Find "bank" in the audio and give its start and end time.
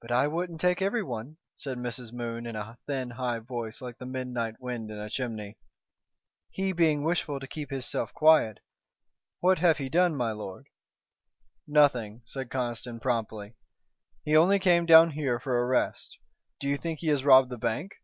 17.58-17.94